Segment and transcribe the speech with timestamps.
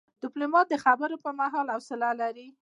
[0.23, 2.47] ډيپلومات د خبرو پر مهال حوصله لري.